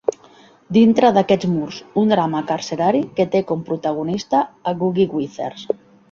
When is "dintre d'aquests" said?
0.75-1.47